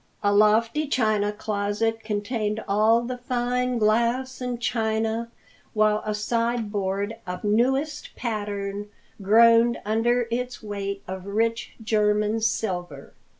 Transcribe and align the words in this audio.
A 0.23 0.33
lofty 0.33 0.87
china 0.87 1.31
closet 1.31 2.03
contained 2.03 2.63
all 2.67 3.01
the 3.03 3.19
fine 3.19 3.77
glass 3.77 4.41
and 4.41 4.59
china, 4.59 5.29
while 5.75 6.01
a 6.03 6.15
sideboard 6.15 7.17
of 7.27 7.43
newest 7.43 8.15
pattern 8.15 8.89
groaned 9.21 9.77
under 9.85 10.27
its 10.31 10.63
weight 10.63 11.03
of 11.07 11.27
rich 11.27 11.73
German 11.83 12.39
silver. 12.41 13.13